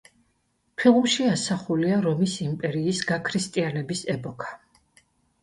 [0.83, 4.53] ფილმში ასახულია რომის იმპერიის გაქრისტიანების ეპოქა.